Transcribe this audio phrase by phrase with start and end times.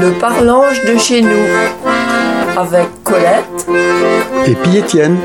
[0.00, 1.46] Le parlange de chez nous
[2.56, 3.66] avec Colette
[4.46, 5.18] et puis Étienne.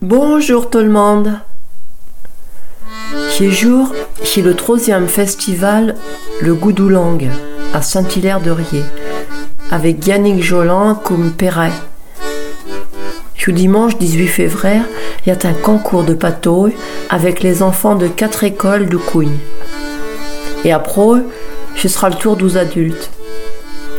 [0.00, 1.38] Bonjour tout le monde.
[3.30, 3.92] Ce jour,
[4.24, 5.94] c'est le troisième festival
[6.40, 7.18] Le Goudoulang
[7.74, 8.84] à Saint-Hilaire-de-Riez
[9.70, 11.72] avec Yannick Jolan comme Perret.
[13.36, 14.80] Ce dimanche 18 février,
[15.24, 16.74] il y a un concours de patouille
[17.08, 19.38] avec les enfants de quatre écoles de Cougne.
[20.64, 21.22] Et après,
[21.76, 23.10] ce sera le tour des adultes.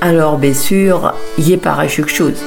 [0.00, 2.38] Alors, bien sûr, y est pareil quelque chose.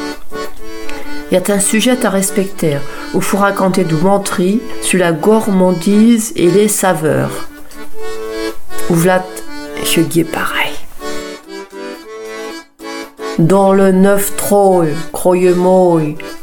[1.31, 2.77] Il y a un sujet à respecter,
[3.14, 7.48] où il faut raconter du menterie sur la gourmandise et les saveurs.
[8.90, 9.26] Ou v'lat,
[9.84, 10.73] je est pareil.
[13.38, 16.02] Dans le neuf troy, croyez-moi,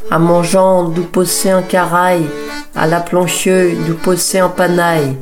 [0.09, 2.25] à mangeant du possé en caraille,
[2.75, 5.15] à la plancheux du possé en panaille.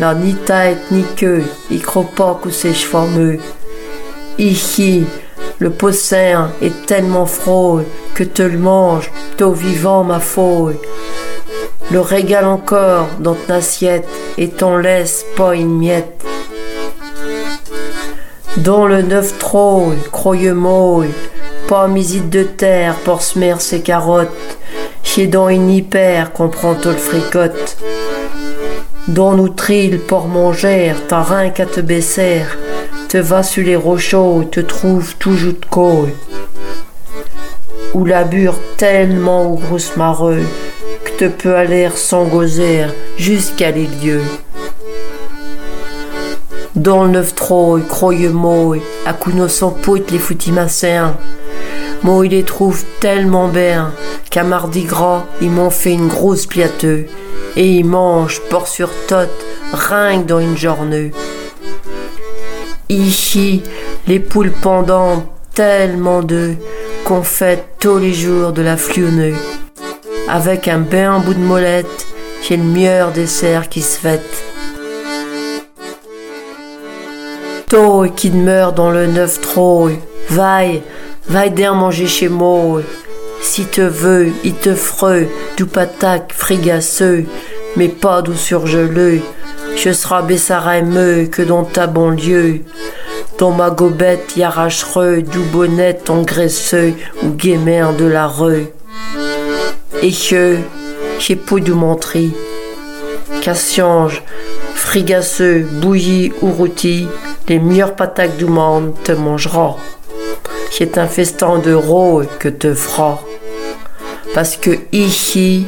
[0.00, 3.38] Ni tête ni queue, y croit pas que c'est fameux.
[4.38, 5.04] Ici,
[5.58, 7.82] le poussin est tellement froid
[8.14, 10.78] que te le mange, t'au vivant ma fouille.
[11.90, 14.08] Le régale encore dans ton assiette
[14.38, 16.24] et t'en laisse pas une miette.
[18.56, 21.04] Dans le neuf trône, croyez-moi,
[21.68, 24.56] pas misite de terre pour semer ses carottes,
[25.02, 27.76] chez dans une hyper qu'on prend tout le fricote.
[29.56, 32.42] Trille pour manger, t'as rien qu'à te baisser,
[33.08, 36.14] te vas sur les rochaux, te trouve toujours de couille.
[37.94, 40.44] Ou la bure tellement au grosse mareux,
[41.04, 42.86] que te peux aller sans gozer
[43.16, 44.22] jusqu'à les lieux
[46.76, 51.16] dans le neuf troi, croyez-moi, à couno sans pote les foutis massins.
[52.04, 53.92] Moi, il les trouve tellement bien
[54.30, 57.06] qu'à Mardi Gras, ils m'ont fait une grosse pliateux
[57.56, 59.28] et ils mangent port sur tot,
[59.72, 61.12] rien dans une journée.
[62.88, 63.62] Ici,
[64.06, 66.56] les poules pendant tellement d'eux
[67.04, 69.34] qu'on fait tous les jours de la flionneux.
[70.28, 72.06] Avec un bain bout de molette,
[72.42, 74.22] c'est le meilleur dessert qui se fait.
[77.68, 79.90] Toi qui demeure dans le neuf trou,
[80.28, 80.82] vaille,
[81.28, 82.82] vaille d'air manger chez moi.
[83.42, 87.24] Si te veux, il te freux, du patac frigasseux,
[87.76, 89.20] mais pas d'où surgeleux.
[89.76, 92.60] Je serai bessarameux que dans ta banlieue.
[93.38, 96.92] Dans ma gobette y arrachereux, du bonnet engraisseux
[97.22, 98.66] ou guémère de la rue.
[100.02, 100.56] Et que,
[101.18, 102.32] j'ai pou du mentri,
[103.40, 104.22] cassiange,
[104.74, 107.08] frigasseux, bouilli ou rôti,
[107.48, 109.76] les meilleures patates du monde te mangeront.
[110.70, 113.20] C'est un festin de rôle que te fera.
[114.34, 115.66] Parce que ici,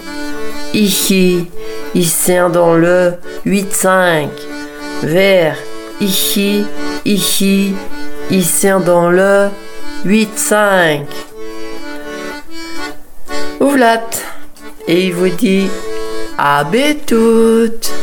[0.73, 1.47] ici,
[1.95, 3.15] ici dans le
[3.47, 4.29] 8-5,
[5.03, 5.57] vers
[6.01, 6.65] ici,
[7.05, 7.75] ici,
[8.31, 9.49] ici dans le
[10.07, 11.05] 8-5.
[13.61, 14.11] Ouvlat.
[14.89, 15.69] Et il vous dit
[16.39, 16.65] à
[17.07, 18.02] toutes.